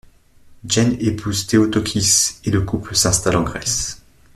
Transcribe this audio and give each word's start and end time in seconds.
Jane 0.65 0.97
épouse 0.99 1.45
Théotokis 1.45 2.37
et 2.45 2.49
le 2.49 2.61
couple 2.63 2.95
s'installe 2.95 3.35
en 3.35 3.43
Grèce. 3.43 4.01